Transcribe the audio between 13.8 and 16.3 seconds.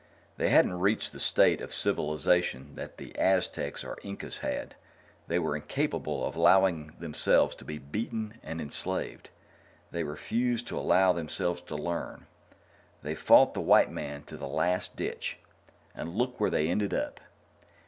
man to the last ditch and